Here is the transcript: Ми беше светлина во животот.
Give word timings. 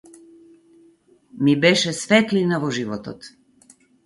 Ми 1.43 1.55
беше 1.67 1.93
светлина 1.99 2.61
во 2.65 2.71
животот. 2.79 3.31